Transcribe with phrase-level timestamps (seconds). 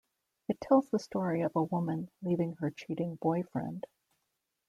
[0.49, 3.85] It tells the story of a woman leaving her cheating boyfriend.